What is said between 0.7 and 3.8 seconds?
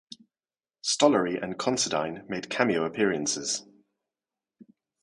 Stollery and Considine made cameo appearances.